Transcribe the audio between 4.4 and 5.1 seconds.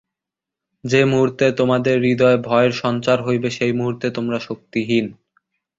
শক্তিহীন।